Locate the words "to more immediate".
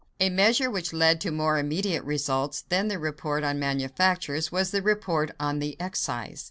1.21-2.03